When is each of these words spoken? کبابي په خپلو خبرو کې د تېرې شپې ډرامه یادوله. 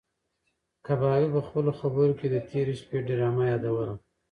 کبابي 0.85 1.27
په 1.35 1.41
خپلو 1.47 1.71
خبرو 1.79 2.17
کې 2.19 2.27
د 2.29 2.35
تېرې 2.49 2.73
شپې 2.81 2.97
ډرامه 3.07 3.43
یادوله. 3.51 3.93